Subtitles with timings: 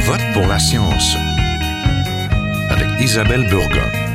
[0.00, 1.16] vote pour la science
[2.70, 4.09] avec Isabelle Burgon.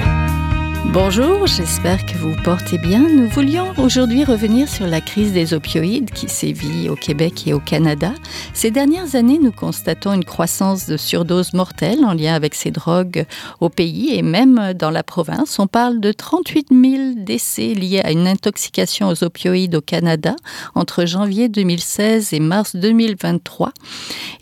[0.92, 3.00] Bonjour, j'espère que vous portez bien.
[3.00, 7.60] Nous voulions aujourd'hui revenir sur la crise des opioïdes qui sévit au Québec et au
[7.60, 8.14] Canada.
[8.54, 13.26] Ces dernières années, nous constatons une croissance de surdoses mortelles en lien avec ces drogues
[13.60, 15.60] au pays et même dans la province.
[15.60, 20.36] On parle de 38 000 décès liés à une intoxication aux opioïdes au Canada
[20.76, 23.72] entre janvier 2016 et mars 2023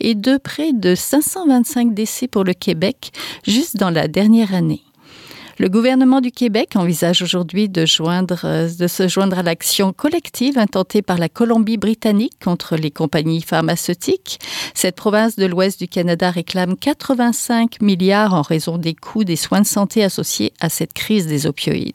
[0.00, 3.12] et de près de 525 décès pour le Québec
[3.46, 4.82] juste dans la dernière année.
[5.58, 10.58] Le gouvernement du Québec envisage aujourd'hui de, joindre, euh, de se joindre à l'action collective
[10.58, 14.40] intentée par la Colombie-Britannique contre les compagnies pharmaceutiques.
[14.74, 19.60] Cette province de l'ouest du Canada réclame 85 milliards en raison des coûts des soins
[19.60, 21.94] de santé associés à cette crise des opioïdes.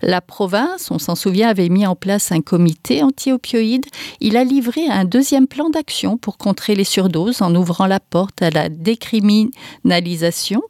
[0.00, 3.86] La province, on s'en souvient, avait mis en place un comité anti-opioïdes.
[4.20, 8.42] Il a livré un deuxième plan d'action pour contrer les surdoses en ouvrant la porte
[8.42, 10.62] à la décriminalisation.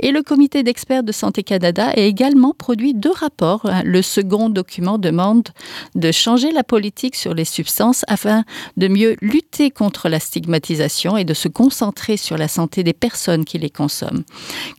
[0.00, 3.70] Et le comité d'experts de santé Canada a également produit deux rapports.
[3.84, 5.48] Le second document demande
[5.94, 8.44] de changer la politique sur les substances afin
[8.78, 13.44] de mieux lutter contre la stigmatisation et de se concentrer sur la santé des personnes
[13.44, 14.22] qui les consomment.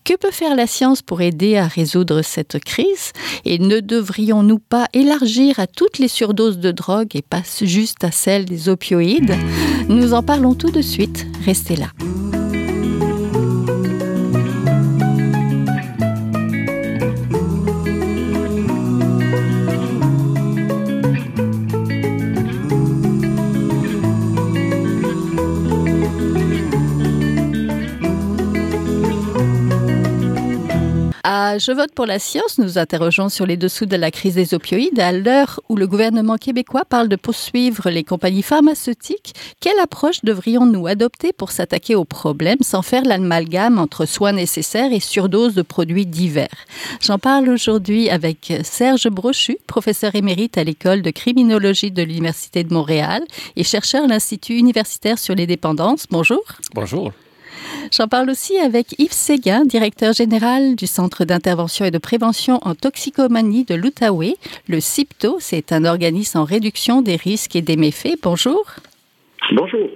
[0.06, 3.12] Que peut faire la science pour aider à résoudre cette crise?
[3.46, 8.12] Et ne devrions-nous pas élargir à toutes les surdoses de drogue et pas juste à
[8.12, 9.36] celles des opioïdes?
[9.88, 11.28] Nous en parlons tout de suite.
[11.46, 11.90] Restez là.
[31.24, 35.00] Je vote pour la science, nous interrogeons sur les dessous de la crise des opioïdes.
[35.00, 40.88] À l'heure où le gouvernement québécois parle de poursuivre les compagnies pharmaceutiques, quelle approche devrions-nous
[40.88, 46.06] adopter pour s'attaquer au problème sans faire l'amalgame entre soins nécessaires et surdoses de produits
[46.06, 46.48] divers?
[47.02, 52.74] J'en parle aujourd'hui avec Serge Brochu, professeur émérite à l'école de criminologie de l'Université de
[52.74, 53.24] Montréal
[53.56, 56.06] et chercheur à l'Institut universitaire sur les dépendances.
[56.10, 56.42] Bonjour.
[56.74, 57.12] Bonjour.
[57.92, 62.76] J'en parle aussi avec Yves Séguin, directeur général du Centre d'intervention et de prévention en
[62.76, 64.36] toxicomanie de l'Outaouais.
[64.68, 68.18] Le CIPTO, c'est un organisme en réduction des risques et des méfaits.
[68.22, 68.64] Bonjour.
[69.52, 69.90] Bonjour.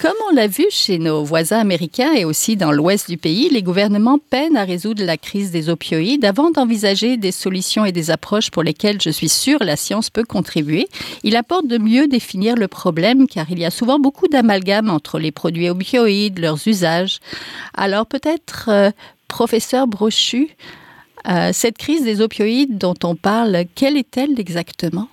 [0.00, 3.62] Comme on l'a vu chez nos voisins américains et aussi dans l'ouest du pays, les
[3.62, 8.50] gouvernements peinent à résoudre la crise des opioïdes avant d'envisager des solutions et des approches
[8.50, 10.88] pour lesquelles je suis sûre la science peut contribuer.
[11.22, 15.18] Il apporte de mieux définir le problème car il y a souvent beaucoup d'amalgame entre
[15.18, 17.20] les produits opioïdes, leurs usages.
[17.72, 18.90] Alors peut-être, euh,
[19.28, 20.50] professeur Brochu,
[21.28, 25.08] euh, cette crise des opioïdes dont on parle, quelle est-elle exactement?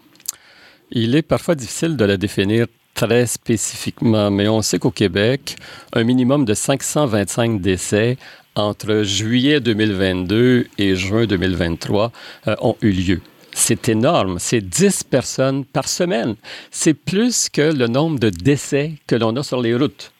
[0.91, 5.55] Il est parfois difficile de la définir très spécifiquement, mais on sait qu'au Québec,
[5.93, 8.17] un minimum de 525 décès
[8.55, 12.11] entre juillet 2022 et juin 2023
[12.47, 13.21] euh, ont eu lieu.
[13.53, 16.35] C'est énorme, c'est 10 personnes par semaine.
[16.69, 20.11] C'est plus que le nombre de décès que l'on a sur les routes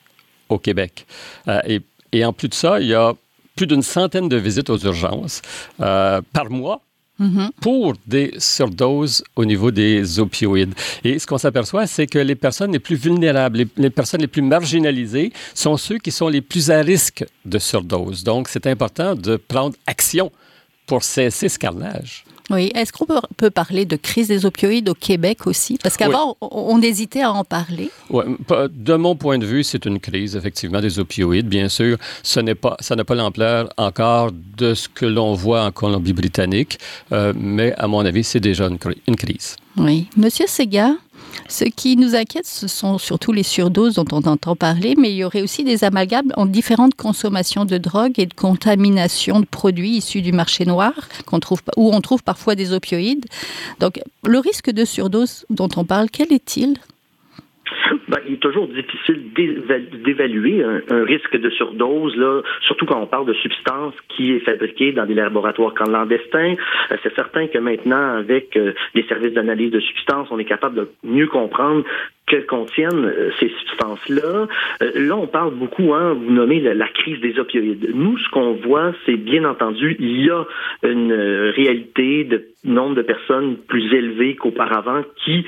[0.48, 1.06] au Québec.
[1.48, 1.78] Euh,
[2.12, 3.14] et, en plus de ça, il y a
[3.56, 5.40] plus d'une centaine de visites aux urgences
[5.80, 6.80] euh, par mois
[7.22, 7.50] Mm-hmm.
[7.60, 10.74] pour des surdoses au niveau des opioïdes.
[11.04, 14.26] Et ce qu'on s'aperçoit, c'est que les personnes les plus vulnérables, les, les, personnes les
[14.26, 18.24] plus marginalisées sont ceux qui sont les plus à risque de surdose.
[18.24, 20.32] Donc, c'est important de prendre action
[20.86, 22.24] pour cesser ce carnage.
[22.52, 22.70] Oui.
[22.74, 25.78] Est-ce qu'on peut parler de crise des opioïdes au Québec aussi?
[25.82, 27.90] Parce qu'avant, on, hésitait à en parler.
[28.10, 28.24] Oui.
[28.70, 31.48] De mon point de vue, c'est une crise, effectivement, des opioïdes.
[31.48, 35.64] Bien sûr, ce n'est pas, ça n'a pas l'ampleur encore de ce que l'on voit
[35.64, 36.78] en Colombie-Britannique,
[37.12, 39.56] euh, mais à mon avis, c'est déjà une, une, crise.
[39.76, 40.08] Oui.
[40.16, 40.92] Monsieur Sega,
[41.48, 45.16] ce qui nous inquiète, ce sont surtout les surdoses dont on entend parler, mais il
[45.16, 49.96] y aurait aussi des amalgames en différentes consommations de drogue et de contamination de produits
[49.96, 50.92] issus du marché noir,
[51.76, 53.26] où on trouve parfois des opioïdes.
[53.80, 56.78] Donc, le risque de surdose dont on parle, quel est-il?
[58.08, 59.32] ben, il est toujours difficile
[60.04, 64.92] d'évaluer un, risque de surdose, là, surtout quand on parle de substances qui est fabriquée
[64.92, 66.54] dans des laboratoires clandestins.
[66.90, 70.76] Euh, c'est certain que maintenant, avec euh, les services d'analyse de substances, on est capable
[70.76, 71.84] de mieux comprendre
[72.32, 74.46] que contiennent euh, ces substances-là.
[74.94, 77.90] là, on parle beaucoup, hein, vous nommez la, crise des opioïdes.
[77.94, 80.44] Nous, ce qu'on voit, c'est bien entendu, il y a
[80.82, 85.44] une réalité de nombre de personnes plus élevé qu'auparavant qui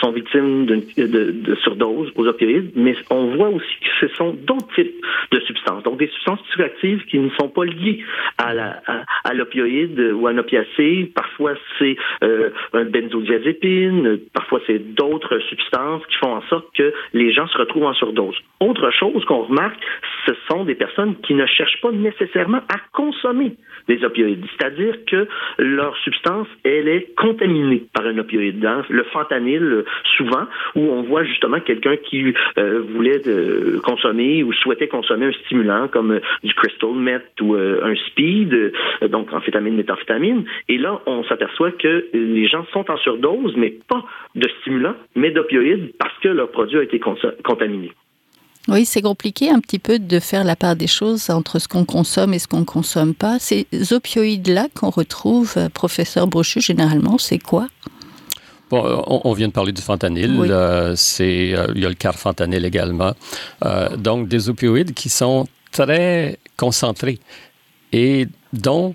[0.00, 4.68] sont victimes de, de surdose aux opioïdes, mais on voit aussi que ce sont d'autres
[4.74, 4.94] types
[5.32, 8.04] de substances, donc des substances psychoactives qui ne sont pas liées
[8.38, 11.04] à, l'opioïde ou à un.
[11.14, 15.68] Parfois, c'est euh, un benzodiazépine, parfois, c'est d'autres substances
[16.08, 18.36] qui font en sorte que les gens se retrouvent en surdose.
[18.60, 19.78] Autre chose qu'on remarque,
[20.26, 23.52] ce sont des personnes qui ne cherchent pas nécessairement à consommer
[23.88, 24.44] des opioïdes.
[24.56, 25.26] C'est-à-dire que
[25.58, 28.64] leur substance, elle est contaminée par un opioïde.
[28.64, 28.84] Hein.
[28.88, 29.84] Le fentanyl,
[30.16, 33.22] souvent, où on voit justement quelqu'un qui euh, voulait
[33.84, 38.72] consommer ou souhaitait consommer un stimulant comme euh, du crystal meth ou euh, un speed,
[39.08, 40.44] donc amphétamine, méthamphétamine.
[40.68, 45.30] Et là, on s'aperçoit que les gens sont en surdose, mais pas de stimulants, mais
[45.30, 47.00] d'opioïdes parce que leur produit a été
[47.44, 47.92] contaminé.
[48.68, 51.86] Oui, c'est compliqué un petit peu de faire la part des choses entre ce qu'on
[51.86, 53.38] consomme et ce qu'on ne consomme pas.
[53.38, 57.68] Ces opioïdes-là qu'on retrouve, euh, professeur Brochu, généralement, c'est quoi?
[58.68, 60.38] Bon, euh, on, vient de parler du fentanyl.
[60.50, 63.14] Euh, c'est, il y a le carfentanyl également.
[63.96, 67.20] donc, des opioïdes qui sont très concentrés
[67.92, 68.94] et dont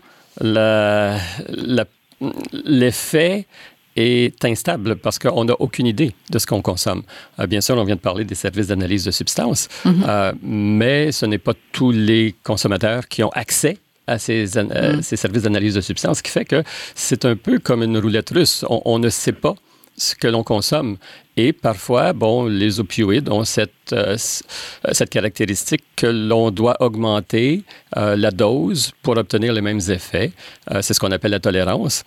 [2.53, 3.47] l'effet
[3.95, 7.03] est instable parce qu'on n'a aucune idée de ce qu'on consomme.
[7.39, 10.03] Euh, bien sûr, on vient de parler des services d'analyse de substances, mhm.
[10.07, 15.01] euh, mais ce n'est pas tous les consommateurs qui ont accès à ces, mhm.
[15.01, 16.63] ces services d'analyse de substances, ce qui fait que
[16.95, 18.65] c'est un peu comme une roulette russe.
[18.69, 19.55] on ne sait pas
[19.97, 20.97] ce que l'on consomme.
[21.35, 27.63] Et parfois, bon, les opioïdes ont cette, euh, cette caractéristique que l'on doit augmenter
[27.97, 30.31] euh, la dose pour obtenir les mêmes effets.
[30.71, 32.03] Euh, c'est ce qu'on appelle la tolérance.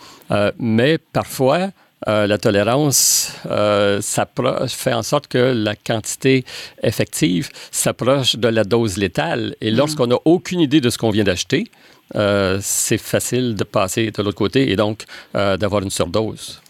[0.59, 1.71] mais parfois,
[2.07, 3.33] la tolérance
[4.69, 6.45] fait en sorte que la quantité
[6.83, 9.57] effective s'approche de la dose létale.
[9.61, 9.77] Et mm.
[9.77, 11.65] lorsqu'on n'a aucune idée de ce qu'on vient d'acheter,
[12.61, 15.05] c'est facile de passer de l'autre côté et donc
[15.35, 16.61] d'avoir une surdose.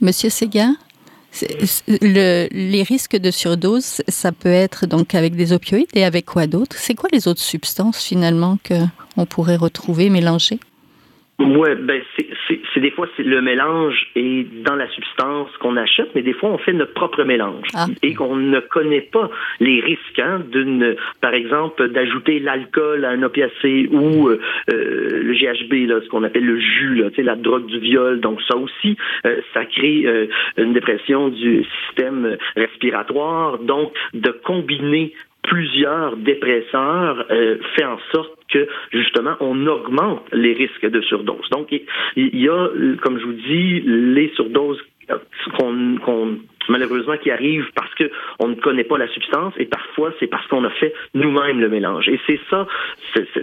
[0.00, 0.76] Monsieur Séguin
[1.86, 6.46] le, les risques de surdose, ça peut être donc avec des opioïdes et avec quoi
[6.46, 6.76] d'autre?
[6.78, 10.60] C'est quoi les autres substances finalement qu'on pourrait retrouver mélangées?
[11.38, 16.22] Ouais, ben c'est des fois c'est le mélange est dans la substance qu'on achète, mais
[16.22, 17.86] des fois on fait notre propre mélange ah.
[18.02, 19.30] et qu'on ne connaît pas
[19.60, 24.40] les risques hein, d'une, par exemple, d'ajouter l'alcool à un opiacé ou euh,
[24.70, 28.20] euh le GHB, là, ce qu'on appelle le jus, là, la drogue du viol.
[28.20, 30.26] Donc ça aussi, euh, ça crée euh,
[30.56, 33.58] une dépression du système respiratoire.
[33.58, 35.12] Donc de combiner
[35.48, 37.26] plusieurs dépresseurs
[37.76, 41.48] fait en sorte que justement on augmente les risques de surdose.
[41.50, 41.84] Donc il
[42.16, 42.68] y a,
[43.02, 44.80] comme je vous dis, les surdoses
[45.56, 46.38] qu'on
[46.68, 50.46] malheureusement qui arrivent parce que on ne connaît pas la substance et parfois c'est parce
[50.48, 52.08] qu'on a fait nous-mêmes le mélange.
[52.08, 52.66] Et c'est ça,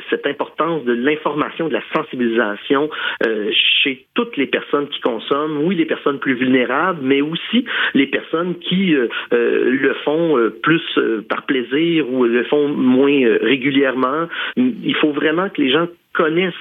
[0.09, 2.89] cette importance de l'information, de la sensibilisation
[3.25, 3.51] euh,
[3.83, 8.55] chez toutes les personnes qui consomment, oui les personnes plus vulnérables, mais aussi les personnes
[8.59, 10.81] qui euh, euh, le font plus
[11.29, 14.27] par plaisir ou le font moins régulièrement.
[14.57, 16.53] Il faut vraiment que les gens connaissent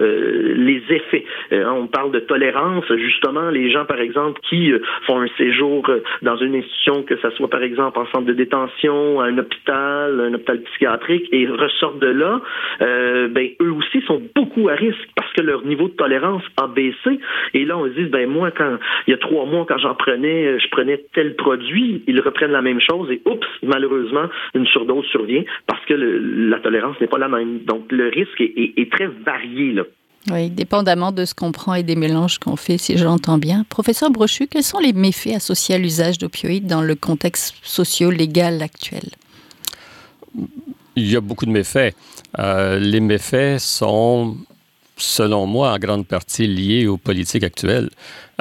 [0.00, 1.24] euh, les effets.
[1.52, 5.90] Euh, on parle de tolérance, justement, les gens, par exemple, qui euh, font un séjour
[6.22, 10.34] dans une institution, que ce soit, par exemple, en centre de détention, un hôpital, un
[10.34, 12.40] hôpital psychiatrique, et ressortent de là,
[12.80, 17.18] ben, eux aussi sont beaucoup à risque parce que leur niveau de tolérance a baissé.
[17.54, 19.94] Et là, on se dit, ben, moi, quand, il y a trois mois, quand j'en
[19.94, 25.06] prenais, je prenais tel produit, ils reprennent la même chose et oups, malheureusement, une surdose
[25.06, 27.60] survient parce que la tolérance n'est pas la même.
[27.64, 29.72] Donc, le risque est, est, est très varié.
[29.72, 29.82] Là.
[30.30, 33.64] Oui, dépendamment de ce qu'on prend et des mélanges qu'on fait, si j'entends bien.
[33.68, 39.10] Professeur Brochu, quels sont les méfaits associés à l'usage d'opioïdes dans le contexte socio-légal actuel?
[40.96, 41.94] Il y a beaucoup de méfaits.
[42.38, 44.36] Euh, les méfaits sont,
[44.96, 47.88] selon moi, en grande partie liés aux politiques actuelles,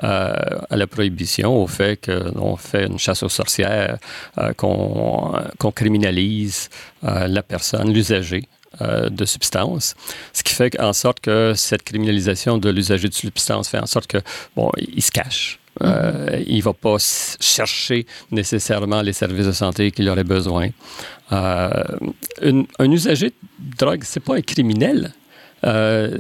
[0.03, 0.33] euh,
[0.69, 3.97] à la prohibition, au fait qu'on fait une chasse aux sorcières,
[4.39, 6.69] euh, qu'on criminalise
[7.03, 8.43] la personne, l'usager.
[8.81, 9.95] Euh, de substances,
[10.33, 14.05] ce qui fait en sorte que cette criminalisation de l'usager de substances fait en sorte
[14.05, 14.19] que,
[14.55, 15.57] bon, il se cache.
[15.81, 16.43] Euh, mm-hmm.
[16.45, 16.97] il ne va pas
[17.39, 20.69] chercher nécessairement les services de santé qu'il aurait besoin.
[21.31, 21.69] Euh,
[22.77, 25.11] un usager de drogue, c'est pas un criminel.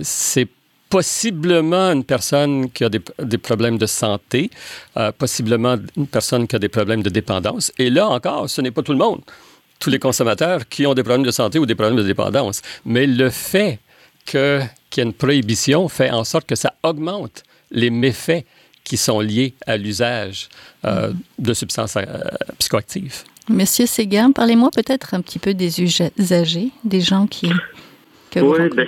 [0.01, 0.47] c'est
[0.89, 4.49] possiblement une personne qui a des, des problèmes de santé,
[5.19, 7.71] possiblement une personne qui a des problèmes de dépendance.
[7.77, 9.21] Et là encore, ce n'est pas tout le monde
[9.79, 12.61] tous les consommateurs qui ont des problèmes de santé ou des problèmes de dépendance.
[12.85, 13.79] Mais le fait
[14.25, 18.45] qu'il y ait une prohibition fait en sorte que ça augmente les méfaits
[18.83, 20.49] qui sont liés à l'usage
[20.85, 22.05] euh, de substances euh,
[22.57, 23.23] psychoactives.
[23.49, 27.49] Monsieur Séguin, parlez-moi peut-être un petit peu des usagers, des gens qui...
[28.31, 28.87] Que oui, ben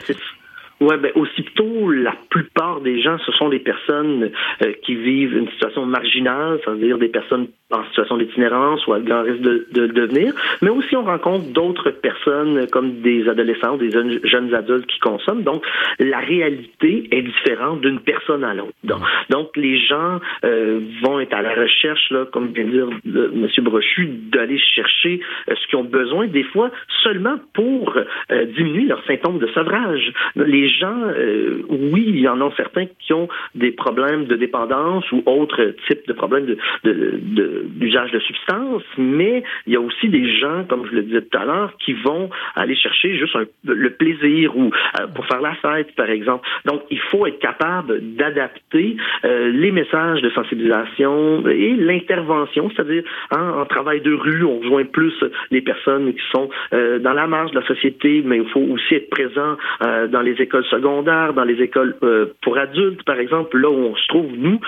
[0.81, 4.31] oui, ben aussitôt, la plupart des gens, ce sont des personnes
[4.61, 9.23] euh, qui vivent une situation marginale, c'est-à-dire des personnes en situation d'itinérance ou à grand
[9.23, 14.53] risque de, de, devenir, mais aussi on rencontre d'autres personnes comme des adolescents, des jeunes
[14.55, 15.43] adultes qui consomment.
[15.43, 15.63] Donc,
[15.99, 18.73] la réalité est différente d'une personne à l'autre.
[19.29, 23.47] Donc, les gens euh, vont être à la recherche, là, comme vient de dire M.
[23.63, 25.19] Brochu, d'aller chercher
[25.49, 26.71] euh, ce qu'ils ont besoin, des fois
[27.03, 27.97] seulement pour
[28.31, 30.11] euh, diminuer leurs symptômes de sevrage.
[30.69, 35.23] Gens, euh, oui, il y en a certains qui ont des problèmes de dépendance ou
[35.25, 40.85] autres types de problèmes d'usage de substances, mais il y a aussi des gens, comme
[40.85, 43.35] je le disais tout à l'heure, qui vont aller chercher juste
[43.65, 46.47] le plaisir ou euh, pour faire la fête, par exemple.
[46.65, 53.53] Donc, il faut être capable d'adapter euh, les messages de sensibilisation et l'intervention, c'est-à-dire hein,
[53.57, 55.13] en travail de rue, on rejoint plus
[55.51, 59.09] les personnes qui sont dans la marge de la société, mais il faut aussi être
[59.09, 61.95] présent dans les écoles secondaires, dans les écoles
[62.41, 64.59] pour adultes, par exemple, là où on se trouve, nous,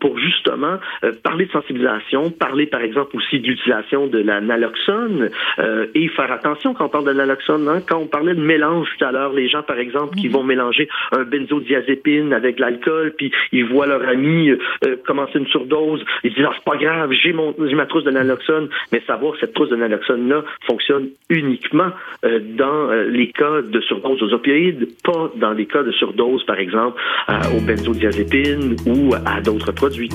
[0.00, 0.78] pour justement
[1.22, 6.30] parler de sensibilisation, parler, par exemple, aussi de l'utilisation de la naloxone euh, et faire
[6.32, 7.68] attention quand on parle de naloxone.
[7.68, 10.34] Hein, quand on parlait de mélange tout à l'heure, les gens, par exemple, qui mhm.
[10.34, 16.04] vont mélanger un benzodiazépine avec l'alcool, puis ils voient leur ami euh, commencer une surdose,
[16.24, 19.34] ils disent ah, c'est pas grave, j'ai mon j'ai ma trousse de naloxone, mais savoir
[19.34, 21.90] que cette trousse de naloxone là fonctionne uniquement
[22.24, 26.58] euh, dans les cas de surdose aux opioïdes, pas dans les cas de surdose, par
[26.58, 27.00] exemple,
[27.56, 30.10] aux benzodiazépines ou à d'autres produits.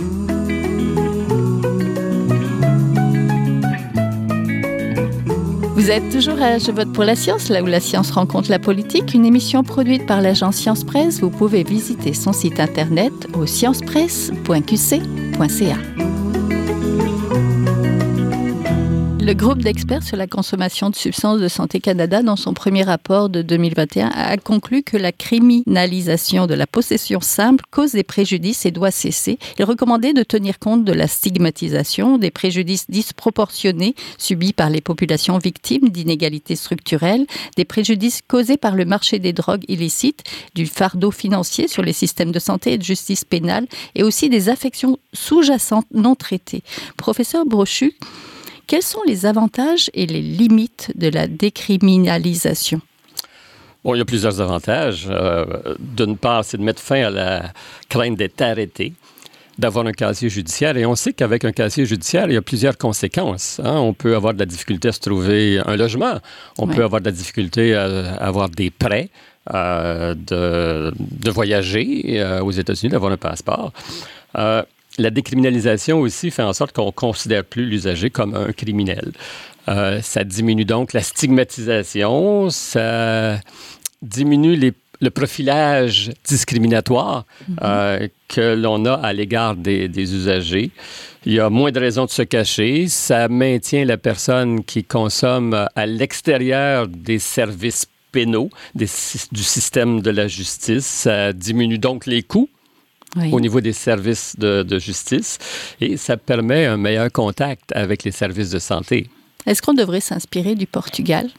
[5.81, 8.59] Vous êtes toujours à Je vote pour la science, là où la science rencontre la
[8.59, 11.21] politique, une émission produite par l'agence Science Presse.
[11.21, 16.20] Vous pouvez visiter son site internet au sciencepresse.qc.ca.
[19.31, 23.29] Le groupe d'experts sur la consommation de substances de santé Canada, dans son premier rapport
[23.29, 28.71] de 2021, a conclu que la criminalisation de la possession simple cause des préjudices et
[28.71, 29.39] doit cesser.
[29.57, 35.38] Il recommandait de tenir compte de la stigmatisation, des préjudices disproportionnés subis par les populations
[35.38, 41.69] victimes d'inégalités structurelles, des préjudices causés par le marché des drogues illicites, du fardeau financier
[41.69, 46.15] sur les systèmes de santé et de justice pénale, et aussi des affections sous-jacentes non
[46.15, 46.63] traitées.
[46.97, 47.93] Professeur Brochu,
[48.71, 52.79] quels sont les avantages et les limites de la décriminalisation?
[53.83, 55.07] Bon, il y a plusieurs avantages.
[55.09, 57.51] Euh, D'une part, c'est de mettre fin à la
[57.89, 58.93] crainte d'être arrêté
[59.57, 60.77] d'avoir un casier judiciaire.
[60.77, 63.59] Et on sait qu'avec un casier judiciaire, il y a plusieurs conséquences.
[63.61, 63.75] Hein.
[63.75, 66.13] On peut avoir de la difficulté à se trouver un logement.
[66.57, 69.09] On peut avoir de la difficulté à avoir des prêts,
[69.53, 73.73] euh, de, de, voyager euh, aux États-Unis, d'avoir un passeport.
[74.37, 74.63] Euh,
[74.98, 79.12] la décriminalisation aussi fait en sorte qu'on ne considère plus l'usager comme un criminel.
[79.69, 83.39] Euh, ça diminue donc la stigmatisation, ça
[84.01, 87.55] diminue le profilage discriminatoire mm-hmm.
[87.63, 90.71] euh, que l'on a à l'égard des, usagers.
[91.25, 92.88] Il y a moins de raisons de se cacher.
[92.88, 100.27] Ça maintient la personne qui consomme à l'extérieur des services pénaux, du système de la
[100.27, 100.86] justice.
[100.86, 102.50] Ça diminue donc les coûts
[103.32, 105.38] au niveau des services de, justice
[105.80, 109.10] et ça permet un meilleur contact avec les services de santé.
[109.46, 111.30] Est-ce qu'on devrait s'inspirer du Portugal?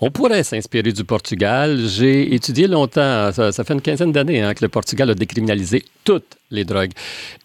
[0.00, 1.80] On pourrait s'inspirer du Portugal.
[1.86, 6.36] J'ai étudié longtemps, ça, fait une quinzaine d'années hein, que le Portugal a décriminalisé toutes
[6.50, 6.92] les drogues.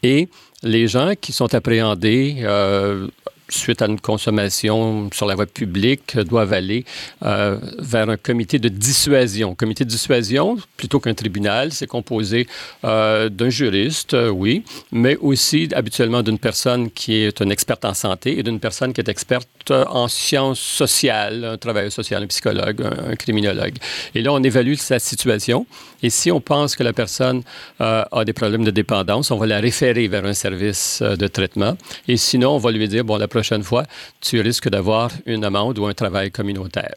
[0.04, 0.30] Et
[0.62, 3.08] les gens qui sont appréhendés euh,
[3.54, 6.86] suite à une consommation sur la voie publique, doivent aller
[7.24, 9.56] euh, vers un comité de dissuasion.
[9.56, 12.48] Comité de dissuasion, plutôt qu'un tribunal, c'est composé
[12.84, 17.94] euh, d'un juriste, euh, oui, mais aussi habituellement d'une personne qui est une experte en
[17.94, 22.82] santé et d'une personne qui est experte en sciences sociales, un travailleur social, un psychologue,
[22.82, 23.76] un, criminologue.
[24.14, 25.66] Et là, on évalue sa situation.
[26.02, 27.44] Et si on pense que la personne
[27.80, 31.78] a des problèmes de dépendance, on va la référer vers un service de traitement.
[32.10, 33.84] Et sinon, on va lui dire, bon, la prochaine fois,
[34.22, 36.96] tu risques d'avoir une amende ou un travail communautaire.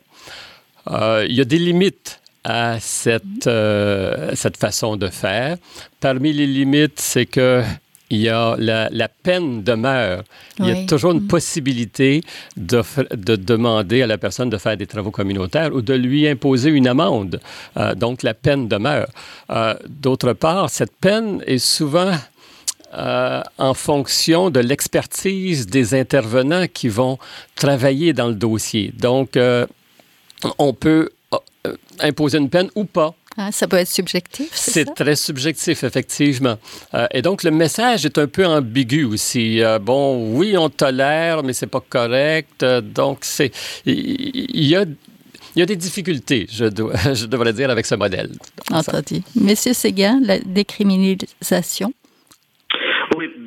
[0.91, 5.57] Euh, il y a des limites à cette, euh, cette façon de faire.
[6.01, 7.63] Parmi les limites, c'est que
[8.09, 10.23] il y a la, peine demeure.
[10.61, 11.27] Il y a toujours une mm.
[11.27, 12.21] possibilité
[12.57, 12.81] de,
[13.17, 16.87] de, demander à la personne de faire des travaux communautaires ou de lui imposer une
[16.87, 17.41] amende.
[17.77, 19.09] Euh, donc, la peine demeure.
[19.89, 22.13] D'autre part, cette peine est souvent
[22.95, 27.19] euh, en fonction de l'expertise des intervenants qui vont
[27.55, 28.93] travailler dans le dossier.
[28.97, 29.67] Donc, euh,
[30.59, 31.11] on peut
[31.67, 33.15] euh, imposer une peine ou pas.
[33.39, 36.57] Ah, ça peut être subjectif, c'est très subjectif, effectivement.
[37.11, 39.61] et donc, le message est un peu ambigu aussi.
[39.83, 42.65] bon, oui, on tolère, mais c'est pas correct.
[42.65, 43.53] donc, c'est
[43.85, 44.87] il y, a
[45.57, 48.31] il y a des difficultés, je, dois, je devrais dire, avec ce modèle.
[48.71, 49.23] Entendu.
[49.35, 51.93] Monsieur Séguin, la décriminalisation,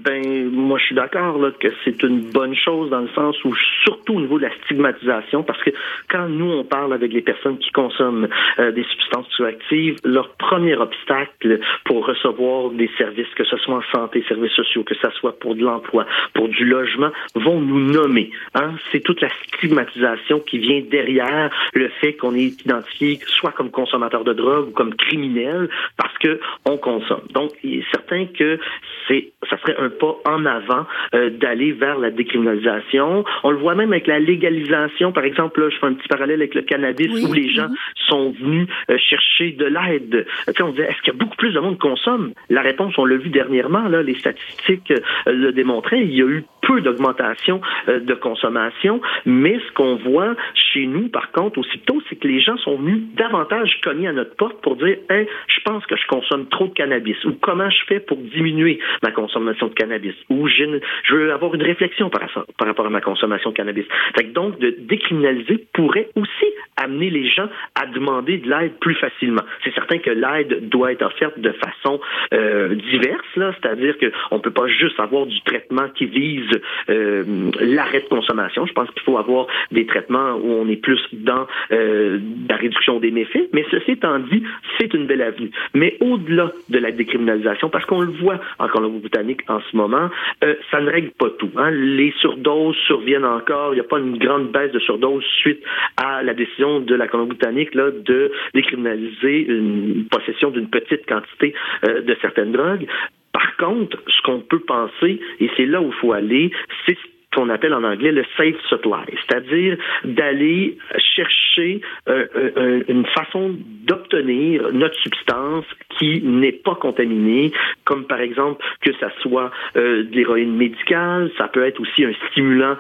[0.03, 3.53] Ben, moi, je suis d'accord là, que c'est une bonne chose dans le sens où,
[3.83, 5.71] surtout au niveau de la stigmatisation, parce que
[6.09, 8.27] quand nous, on parle avec les personnes qui consomment
[8.59, 13.83] euh, des substances psychoactives, leur premier obstacle pour recevoir des services, que ce soit en
[13.91, 18.31] santé, services sociaux, que ce soit pour de l'emploi, pour du logement, vont nous nommer.
[18.55, 18.73] Hein?
[18.91, 24.23] C'est toute la stigmatisation qui vient derrière le fait qu'on est identifié soit comme consommateur
[24.23, 27.23] de drogue ou comme criminel parce que on consomme.
[27.31, 28.59] Donc, il est certain que
[29.07, 33.23] c'est, ça serait un pas en avant euh, d'aller vers la décriminalisation.
[33.43, 35.11] On le voit même avec la légalisation.
[35.11, 37.69] Par exemple, là, je fais un petit parallèle avec le cannabis où les gens
[38.07, 40.25] sont venus euh, chercher de l'aide.
[40.55, 42.33] Tu on disait, est-ce qu'il y a beaucoup plus de monde qui consomme?
[42.49, 44.99] La réponse, on l'a vu dernièrement, là, les statistiques euh,
[45.31, 46.01] le démontraient.
[46.01, 51.31] Il y a eu peu d'augmentation de consommation, mais ce qu'on voit chez nous, par
[51.31, 54.97] contre, aussitôt, c'est que les gens sont venus davantage cogner à notre porte pour dire,
[55.09, 58.79] hey, je pense que je consomme trop de cannabis, ou comment je fais pour diminuer
[59.03, 60.65] ma consommation de cannabis, ou je,
[61.11, 62.21] veux avoir une réflexion par,
[62.57, 63.85] par rapport à ma consommation de cannabis.
[64.15, 66.45] Fait que donc, de décriminaliser pourrait aussi
[66.89, 69.43] amener les gens à demander de l'aide plus facilement.
[69.63, 71.99] C'est certain que l'aide doit être offerte de façon
[72.33, 76.49] euh, diverse, là, c'est-à-dire qu'on ne peut pas juste avoir du traitement qui vise
[76.89, 78.65] euh, l'arrêt de consommation.
[78.65, 82.19] Je pense qu'il faut avoir des traitements où on est plus dans euh,
[82.49, 84.43] la réduction des méfaits, mais ceci étant dit,
[84.77, 85.51] c'est une belle avenue.
[85.73, 90.09] Mais au-delà de la décriminalisation, parce qu'on le voit en Colombie-Britannique en ce moment,
[90.43, 91.51] euh, ça ne règle pas tout.
[91.57, 91.71] Hein.
[91.71, 93.73] Les surdoses surviennent encore.
[93.73, 95.63] Il n'y a pas une grande baisse de surdoses suite
[95.97, 101.53] à la décision de la Colombie-Britannique là, de décriminaliser une possession d'une petite quantité
[101.87, 102.87] euh, de certaines drogues.
[103.31, 106.51] Par contre, ce qu'on peut penser, et c'est là où il faut aller,
[106.85, 106.97] c'est
[107.33, 113.55] qu'on appelle en anglais le safe supply, c'est-à-dire d'aller chercher euh, euh, une façon
[113.85, 115.65] d'obtenir notre substance
[115.97, 117.51] qui n'est pas contaminée,
[117.83, 122.13] comme par exemple que ça soit euh, de l'héroïne médicale, ça peut être aussi un
[122.29, 122.77] stimulant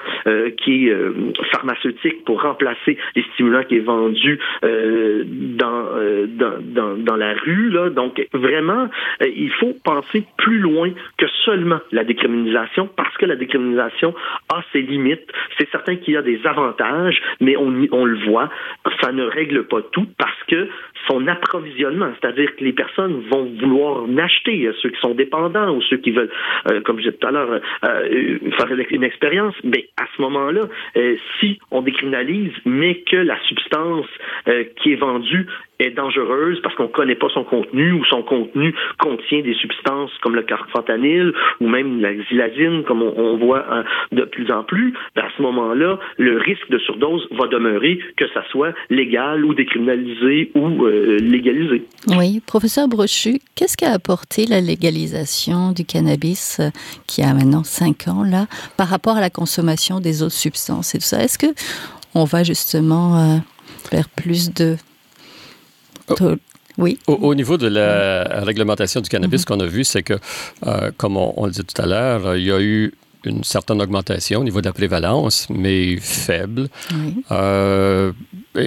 [0.57, 0.95] qui est
[1.51, 5.85] pharmaceutique pour remplacer les stimulants qui est vendu dans,
[6.27, 7.69] dans, dans, la rue.
[7.69, 7.89] Là.
[7.89, 8.89] Donc vraiment,
[9.21, 14.13] il faut penser plus loin que seulement la décriminalisation, parce que la décriminalisation
[14.49, 15.31] a ses limites.
[15.57, 18.49] C'est certain qu'il y a des avantages, mais on, on le voit,
[19.01, 20.69] ça ne règle pas tout parce que
[21.07, 25.81] son approvisionnement, c'est-à-dire que les personnes vont vouloir en acheter, ceux qui sont dépendants ou
[25.83, 26.31] ceux qui veulent,
[26.71, 30.61] euh, comme je disais tout à l'heure, euh, faire une expérience, mais à ce moment-là,
[30.97, 34.07] euh, si on décriminalise, mais que la substance
[34.77, 35.47] qui est vendue
[35.79, 40.11] est dangereuse parce qu'on ne connaît pas son contenu ou son contenu contient des substances
[40.21, 41.31] comme le carfentanil
[41.61, 45.41] ou même la xylazine, comme on, voit hein, de plus en plus, ben, à ce
[45.41, 50.88] moment-là, le risque de surdose va demeurer, que ça soit légal ou décriminalisé ou euh,
[50.89, 51.87] légalisé.
[52.07, 56.69] Oui, professeur Brochu, qu'est-ce qu'a apporté la légalisation du cannabis euh,
[57.07, 58.47] qui a maintenant cinq ans là,
[58.77, 61.23] par rapport à la consommation des autres substances et tout ça?
[61.23, 61.53] Est-ce que
[62.15, 63.37] on va justement euh,
[63.89, 64.77] faire plus de
[66.77, 66.97] oui?
[67.07, 70.13] Au, niveau de la réglementation du cannabis, ce qu'on a vu, c'est que,
[70.65, 72.93] euh, comme on, le dit tout à l'heure, il y a eu
[73.25, 76.69] une certaine augmentation au niveau de la prévalence, mais faible.
[77.31, 78.11] Euh,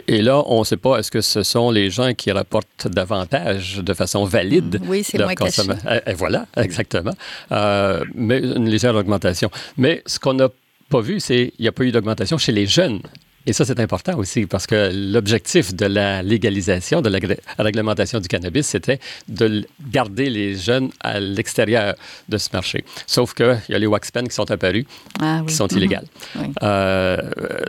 [0.09, 3.79] et, là, on ne sait pas, est-ce que ce sont les gens qui rapportent davantage
[3.79, 5.62] de façon valide Oui, c'est moins caché.
[6.07, 7.15] Et, voilà, exactement.
[7.51, 9.51] Euh, mais une légère augmentation.
[9.77, 10.49] Mais ce qu'on n'a
[10.88, 13.01] pas vu, c'est qu'il n'y a pas eu d'augmentation chez les jeunes.
[13.47, 17.19] Et ça, c'est important aussi parce que l'objectif de la légalisation, de la
[17.59, 21.95] réglementation du cannabis, c'était de garder les jeunes à l'extérieur
[22.29, 22.85] de ce marché.
[23.07, 24.85] Sauf qu'il y a les wax pens qui sont apparus,
[25.21, 25.77] ah qui sont mm-hmm.
[25.77, 26.07] illégales.
[26.63, 27.19] Euh,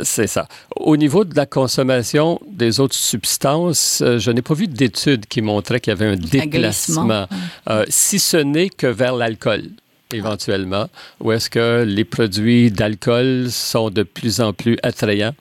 [0.03, 0.47] c'est ça.
[0.75, 5.41] Au niveau de la consommation des autres substances, euh, je n'ai pas vu d'études qui
[5.41, 7.27] montraient qu'il y avait un déplacement,
[7.69, 9.63] euh, si ce n'est que vers l'alcool
[10.11, 10.87] éventuellement,
[11.19, 15.33] ou est-ce que les produits d'alcool sont de plus en plus attrayants?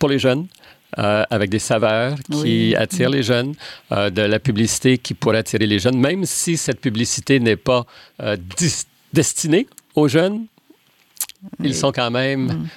[0.00, 0.48] Pour les jeunes.
[0.98, 3.54] Euh, avec des saveurs qui attirent les jeunes,
[3.92, 7.86] euh, de la publicité qui pourrait attirer les jeunes, même si cette publicité n'est pas
[8.20, 8.36] euh,
[9.12, 10.46] destinée aux jeunes.
[11.62, 12.68] Ils sont quand même mm.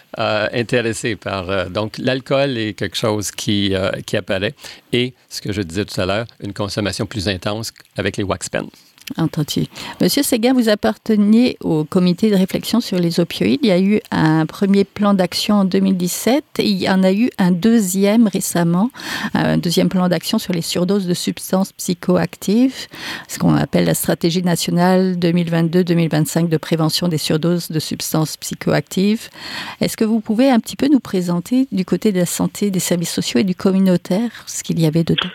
[0.53, 1.69] intéressés par...
[1.71, 3.73] donc, l'alcool est quelque chose qui,
[4.05, 4.53] qui apparaît.
[4.93, 8.47] Et, ce que je disais tout à l'heure, une consommation plus intense avec les wax
[8.47, 8.69] pens.
[9.17, 9.65] Entendu.
[10.01, 13.59] Monsieur Séguin, vous apparteniez au comité de réflexion sur les opioïdes.
[13.61, 17.11] Il y a eu un premier plan d'action en 2017 et il y en a
[17.11, 18.91] eu un deuxième récemment,
[19.33, 22.87] un deuxième plan d'action sur les surdoses de substances psychoactives,
[23.27, 29.29] ce qu'on appelle la stratégie nationale 2022-2025 de prévention des surdoses de substances psychoactives.
[29.81, 32.79] Est-ce que vous pouvez un petit peu nous présenter du côté de la santé, des
[32.79, 35.29] services sociaux et du communautaire ce qu'il y avait dedans?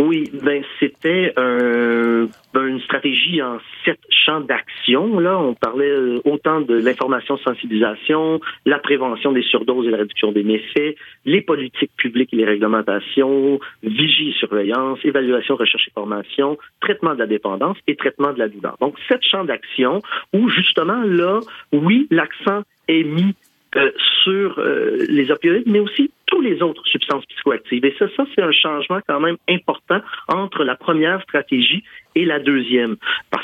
[0.00, 5.18] Oui, ben c'était un, ben, une stratégie en sept champs d'action.
[5.20, 10.32] Là, on parlait euh, autant de l'information sensibilisation, la prévention des surdoses et la réduction
[10.32, 16.56] des méfaits, les politiques publiques et les réglementations, vigie et surveillance, évaluation, recherche et formation,
[16.80, 18.78] traitement de la dépendance et traitement de la douleur.
[18.80, 20.00] Donc, sept champs d'action
[20.32, 21.40] où justement là,
[21.74, 23.34] oui, l'accent est mis
[23.76, 23.90] euh,
[24.24, 27.84] sur euh, les opioïdes, mais aussi tous les autres substances psychoactives.
[27.84, 32.40] Et ça, ça c'est un changement quand même important entre la première stratégie et la
[32.40, 32.96] deuxième,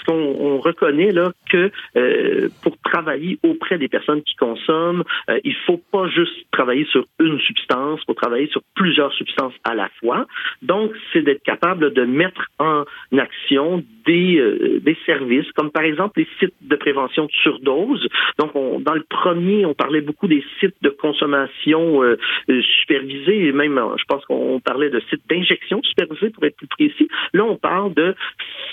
[0.07, 5.81] qu'on reconnaît là que euh, pour travailler auprès des personnes qui consomment, euh, il faut
[5.93, 10.27] pas juste travailler sur une substance, faut travailler sur plusieurs substances à la fois.
[10.63, 12.85] Donc, c'est d'être capable de mettre en
[13.19, 18.07] action des, euh, des services, comme par exemple les sites de prévention de surdose.
[18.39, 22.17] Donc, on, dans le premier, on parlait beaucoup des sites de consommation euh,
[22.81, 27.09] supervisés, et même, je pense qu'on parlait de sites d'injection supervisés pour être plus précis.
[27.33, 28.15] Là, on parle de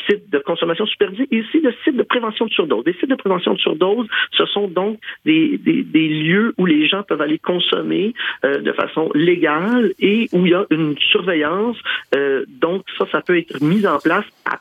[0.07, 2.83] sites de consommation supervisée aussi de sites de prévention de surdose.
[2.83, 6.87] Des sites de prévention de surdose, ce sont donc des, des, des lieux où les
[6.87, 8.13] gens peuvent aller consommer
[8.45, 11.77] euh, de façon légale et où il y a une surveillance.
[12.15, 14.59] Euh, donc ça, ça peut être mis en place à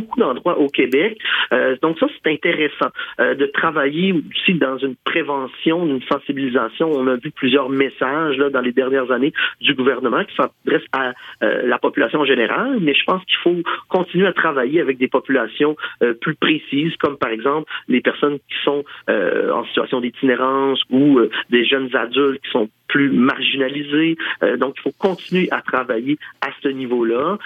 [0.00, 1.18] beaucoup d'endroits au Québec.
[1.52, 6.90] Euh, donc ça, c'est intéressant euh, de travailler aussi dans une prévention, une sensibilisation.
[6.90, 11.12] On a vu plusieurs messages là, dans les dernières années du gouvernement qui s'adressent à
[11.42, 13.56] euh, la population générale, mais je pense qu'il faut
[13.88, 18.56] continuer à travailler avec des populations euh, plus précises, comme par exemple les personnes qui
[18.64, 24.16] sont euh, en situation d'itinérance ou des jeunes adultes qui sont plus marginalisés.
[24.58, 27.36] donc, il faut continuer à travailler à ce niveau-là.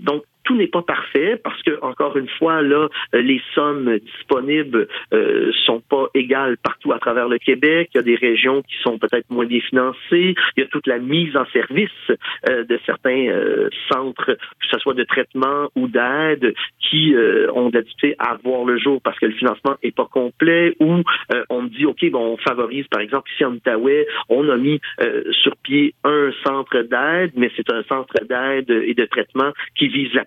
[0.00, 4.88] donc, tout n'est pas parfait parce que encore une fois là, euh, les sommes disponibles
[5.12, 7.90] euh, sont pas égales partout à travers le Québec.
[7.92, 10.34] Il y a des régions qui sont peut-être moins bien financées.
[10.56, 11.90] Il y a toute la mise en service
[12.48, 17.14] euh, de certains euh, centres, que ce soit de traitement ou d'aide, qui
[17.54, 17.84] ont de
[18.18, 20.74] à voir le jour parce que le financement est pas complet.
[20.80, 21.02] Ou
[21.50, 24.80] on dit ok, bon, on favorise par exemple ici en Outaouais, on a mis
[25.32, 30.12] sur pied un centre d'aide, mais c'est un centre d'aide et de traitement qui vise
[30.14, 30.24] la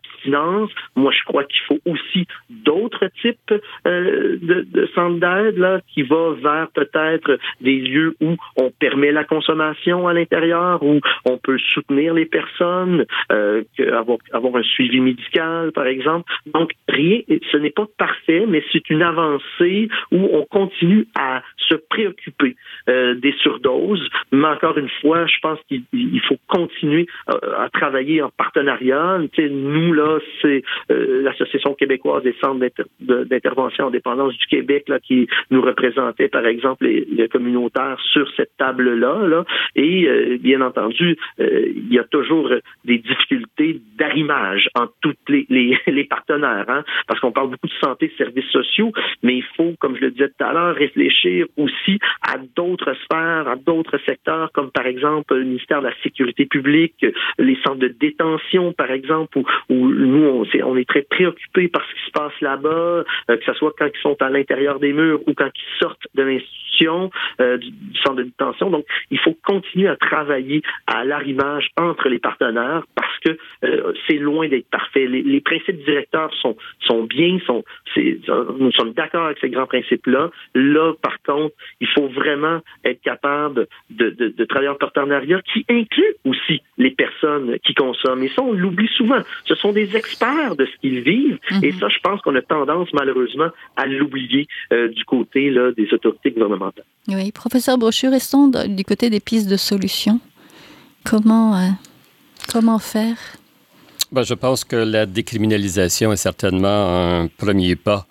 [0.96, 3.54] Moi, je crois qu'il faut aussi d'autres types
[3.88, 9.12] euh, de, de centres d'aide là qui va vers peut-être des lieux où on permet
[9.12, 15.00] la consommation à l'intérieur, où on peut soutenir les personnes, euh, avoir, avoir un suivi
[15.00, 16.32] médical, par exemple.
[16.54, 17.22] Donc, rien,
[17.52, 22.56] ce n'est pas parfait, mais c'est une avancée où on continue à se préoccuper
[22.90, 24.08] euh, des surdoses.
[24.32, 29.20] Mais encore une fois, je pense qu'il faut continuer à, euh, à travailler en partenariat.
[29.34, 32.66] Tu sais, nous, là, c'est euh, l'Association québécoise des centres
[33.00, 38.58] d'intervention en dépendance du Québec là, qui nous représentait, par exemple, les, communautaires sur cette
[38.58, 39.28] table-là.
[39.28, 39.46] Là.
[39.76, 42.50] Et euh, bien entendu, euh, il y a toujours
[42.84, 47.86] des difficultés d'arrimage entre tous les, les, les, partenaires, hein, parce qu'on parle beaucoup de
[47.86, 48.92] santé, services sociaux,
[49.24, 53.48] mais il faut, comme je le disais tout à l'heure, réfléchir aussi à d'autres sphères,
[53.48, 57.06] à d'autres secteurs, comme par exemple le ministère de la Sécurité publique,
[57.38, 61.68] les centres de détention, par exemple, où, où nous, on, est, on est très préoccupés
[61.68, 63.04] par ce qui se passe là-bas, euh,
[63.38, 66.24] que ce soit quand ils sont à l'intérieur des murs ou quand ils sortent de
[66.24, 67.72] l'institution, euh, du,
[68.04, 68.70] centre de détention.
[68.70, 74.18] Donc, il faut continuer à travailler à l'arrimage entre les partenaires parce que euh, c'est
[74.18, 75.06] loin d'être parfait.
[75.06, 77.64] Les, les, principes directeurs sont, sont bien, sont,
[78.60, 80.32] nous sommes d'accord avec ces grands principes-là.
[80.56, 85.66] Là, par contre, il faut vraiment être capable de, de, de travailler en partenariat qui
[85.70, 88.24] inclut aussi les personnes qui consomment.
[88.24, 89.22] Et ça, on l'oublie souvent.
[89.46, 91.40] Ce sont des experts de ce qu'ils vivent.
[91.62, 91.80] Et mhm.
[91.80, 96.32] ça, je pense qu'on a tendance, malheureusement, à l'oublier euh, du côté là, des autorités
[96.32, 96.86] gouvernementales.
[97.08, 100.20] Oui, professeur Brochu, restons du côté des pistes de solutions.
[101.04, 101.70] Comment, euh,
[102.52, 103.18] comment faire?
[104.12, 108.06] Ben, Je pense que la décriminalisation est certainement un premier pas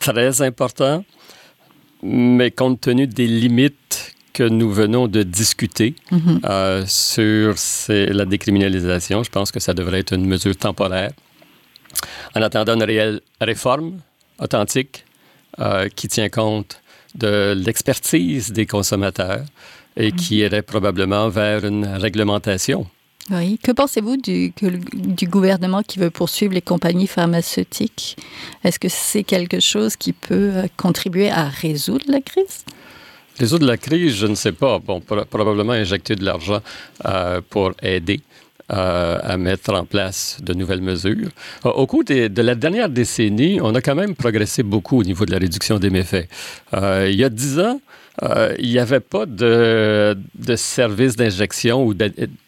[0.00, 1.04] très important,
[2.04, 6.38] mais compte tenu des limites que nous venons de discuter mm -hmm.
[6.44, 7.54] euh, sur
[7.88, 9.22] la décriminalisation.
[9.24, 11.12] Je pense que ça devrait être une mesure temporaire.
[12.36, 13.90] En attendant une réelle réforme
[14.44, 14.96] authentique
[15.60, 16.72] euh, qui tient compte
[17.24, 19.44] de l'expertise des consommateurs
[19.96, 20.16] et -hmm.
[20.20, 22.80] qui irait probablement vers une réglementation.
[23.30, 23.58] Oui.
[23.62, 24.52] Que pensez-vous du,
[24.92, 28.16] du gouvernement qui veut poursuivre les compagnies pharmaceutiques?
[28.64, 32.64] Est-ce que c'est quelque chose qui peut euh, contribuer à résoudre la crise?
[33.38, 34.78] Résoudre la crise, je ne sais pas.
[34.78, 36.60] Bon, probablement injecter de l'argent
[37.06, 38.20] euh, pour aider
[38.70, 41.30] euh, à mettre en place de nouvelles mesures.
[41.64, 45.32] Au cours de la dernière décennie, on a quand même progressé beaucoup au niveau de
[45.32, 46.28] la réduction des méfaits.
[46.72, 47.80] Il y a dix ans,
[48.22, 51.94] euh, il n'y avait pas de, de service d'injection ou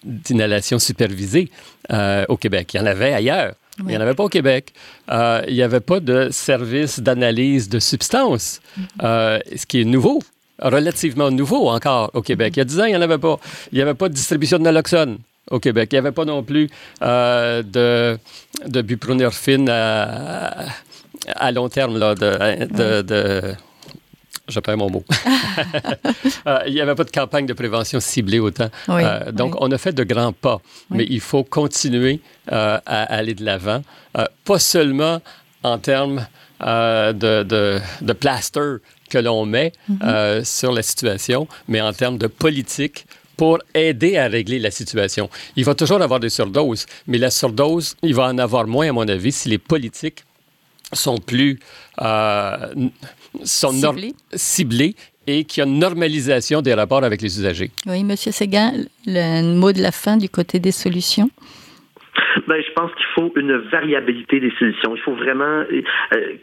[0.05, 1.51] d'inhalation supervisée
[1.93, 2.75] euh, au Québec.
[2.75, 3.55] Il y en avait ailleurs.
[3.81, 4.73] Il n'y en avait pas au Québec.
[5.11, 9.41] Euh, il n'y avait pas de service d'analyse de substances, mm-hmm.
[9.55, 10.23] ce qui est nouveau,
[10.59, 12.55] relativement nouveau encore au Québec.
[12.57, 13.39] Il y a 10 ans, il n'y en avait pas.
[13.73, 15.19] Il n'y avait pas de distribution de naloxone
[15.51, 15.91] au Québec.
[15.93, 16.71] Il n'y avait pas non plus
[17.03, 18.19] de, de
[21.35, 23.55] à, long terme, là, de, de
[24.49, 25.05] je perds mon mot.
[26.47, 28.69] Euh, il n'y avait pas de campagne de prévention ciblée autant.
[28.89, 32.21] Euh, donc, on a fait de grands pas, mais il faut continuer
[32.53, 33.83] euh, à aller de l'avant,
[34.45, 35.21] pas seulement
[35.63, 36.27] en termes
[36.61, 38.77] de, de, de, plaster
[39.11, 40.45] que l'on met mm-hmm.
[40.45, 43.07] sur la situation, mais en termes de politique
[43.37, 45.29] pour aider à régler la situation.
[45.57, 48.93] Il va toujours avoir des surdoses, mais la surdose, il va en avoir moins, à
[48.93, 50.25] mon avis, si les politiques
[50.93, 51.59] sont plus
[52.01, 52.89] euh,
[53.45, 53.73] sont
[54.35, 54.95] ciblés.
[55.27, 57.71] et qu'il y a une normalisation des rapports avec les usagers.
[57.87, 58.17] Oui, M.
[58.17, 58.73] Séguin,
[59.07, 61.31] le mot de la fin du côté des solutions.
[62.47, 64.95] Ben, je pense qu'il faut une variabilité des solutions.
[64.95, 65.83] Il faut vraiment euh,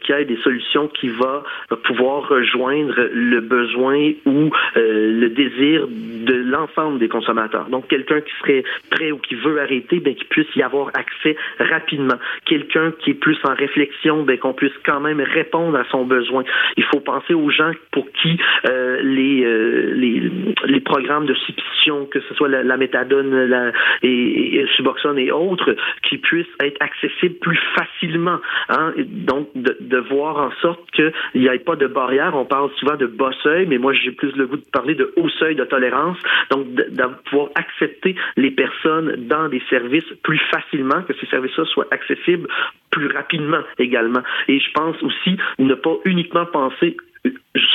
[0.02, 1.44] qu'il y ait des solutions qui vont
[1.84, 7.68] pouvoir rejoindre le besoin ou euh, le désir de l'ensemble des consommateurs.
[7.70, 11.36] Donc, quelqu'un qui serait prêt ou qui veut arrêter, ben, qu'il puisse y avoir accès
[11.60, 12.18] rapidement.
[12.46, 16.44] Quelqu'un qui est plus en réflexion, ben, qu'on puisse quand même répondre à son besoin.
[16.78, 20.32] Il faut penser aux gens pour qui euh, les, euh, les,
[20.66, 25.32] les programmes de substitution, que ce soit la, la méthadone la, et, et Suboxone et
[25.32, 28.40] autres, qui puissent être accessibles plus facilement.
[28.70, 28.94] Hein?
[28.98, 32.36] Donc, de, de, voir en sorte qu'il n'y ait pas de barrière.
[32.36, 35.14] On parle souvent de bas seuil, mais moi, j'ai plus le goût de parler de
[35.16, 36.18] haut seuil de tolérance.
[36.52, 41.66] Donc, de, de pouvoir accepter les personnes dans des services plus facilement, que ces services-là
[41.66, 42.48] soient accessibles
[42.92, 44.22] plus rapidement également.
[44.48, 46.98] Et je pense aussi ne pas uniquement penser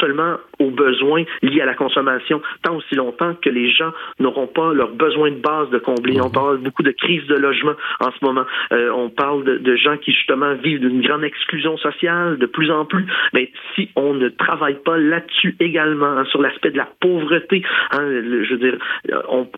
[0.00, 4.72] seulement aux besoins liés à la consommation, tant aussi longtemps que les gens n'auront pas
[4.72, 6.20] leurs besoins de base de combler.
[6.20, 6.32] On mhm.
[6.32, 8.44] parle beaucoup de crise de logement en ce moment.
[8.72, 12.70] Euh, on parle de, de, gens qui justement vivent d'une grande exclusion sociale de plus
[12.70, 13.06] en plus.
[13.32, 17.62] Mais si on ne travaille pas là-dessus également, hein, sur l'aspect de la pauvreté,
[17.92, 18.78] hein, je veux dire,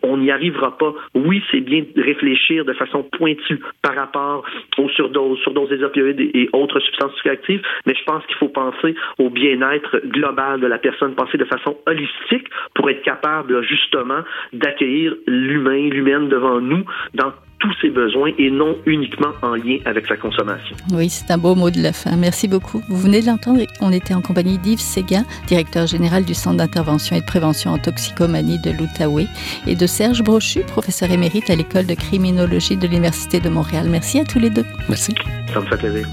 [0.03, 0.93] on n'y arrivera pas.
[1.15, 4.43] Oui, c'est bien de réfléchir de façon pointue par rapport
[4.77, 8.95] aux surdoses, surdoses des opioïdes et, autres substances psychoactives, mais je pense qu'il faut penser
[9.17, 14.21] au bien-être global de la personne, penser de façon holistique pour être capable justement
[14.53, 20.07] d'accueillir l'humain, l'humaine devant nous dans tous ses besoins et non uniquement en lien avec
[20.07, 20.75] sa consommation.
[20.93, 22.17] Oui, c'est un beau mot de la fin.
[22.17, 22.81] Merci beaucoup.
[22.89, 27.15] Vous venez de l'entendre, on était en compagnie d'Yves Séguin, directeur général du Centre d'intervention
[27.15, 29.27] et de prévention en toxicomanie de l'Outaouais,
[29.67, 33.85] et de Serge Brochu, professeur émérite à l'École de criminologie de l'Université de Montréal.
[33.89, 34.65] Merci à tous les deux.
[34.89, 35.13] Merci.
[35.53, 36.07] Ça me fait plaisir.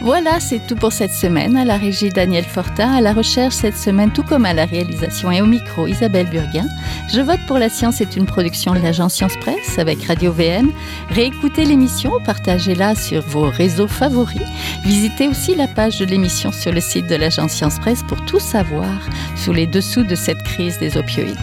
[0.00, 1.56] Voilà, c'est tout pour cette semaine.
[1.56, 5.30] À la régie Daniel Fortin, à la recherche cette semaine, tout comme à la réalisation
[5.32, 6.68] et au micro Isabelle Burguin.
[7.12, 10.70] Je vote pour la science est une production de l'agence Science Presse avec Radio VM.
[11.10, 14.42] Réécoutez l'émission, partagez-la sur vos réseaux favoris.
[14.84, 18.40] Visitez aussi la page de l'émission sur le site de l'agence Science Presse pour tout
[18.40, 19.00] savoir
[19.34, 21.36] sous les dessous de cette crise des opioïdes.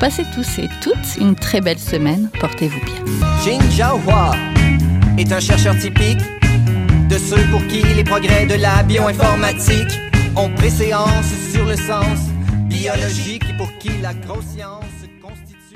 [0.00, 2.28] Passez tous et toutes une très belle semaine.
[2.40, 3.04] Portez-vous bien.
[3.42, 3.58] Jin
[5.18, 6.18] est un chercheur typique
[7.12, 10.00] de ceux pour qui les progrès de la bioinformatique
[10.34, 12.18] ont préséance sur le sens
[12.68, 14.56] biologique et pour qui la grosse